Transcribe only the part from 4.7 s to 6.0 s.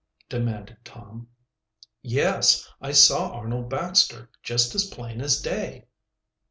as plain as day."